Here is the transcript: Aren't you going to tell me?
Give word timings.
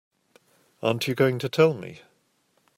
Aren't 0.81 1.07
you 1.07 1.13
going 1.13 1.37
to 1.37 1.47
tell 1.47 1.75
me? 1.75 2.01